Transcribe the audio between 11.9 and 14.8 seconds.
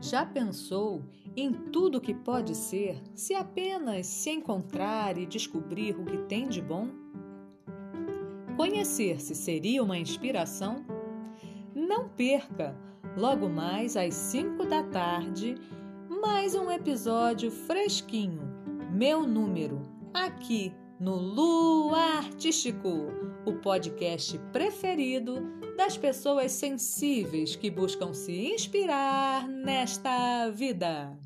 perca, logo mais às 5